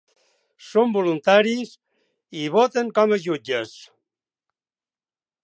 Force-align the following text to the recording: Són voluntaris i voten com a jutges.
Són 0.67 0.95
voluntaris 0.95 1.75
i 2.45 2.47
voten 2.57 2.91
com 2.97 3.15
a 3.19 3.21
jutges. 3.27 3.77